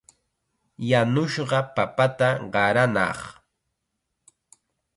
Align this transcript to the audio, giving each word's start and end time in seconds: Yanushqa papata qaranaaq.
Yanushqa 0.89 1.59
papata 1.75 2.29
qaranaaq. 2.53 3.19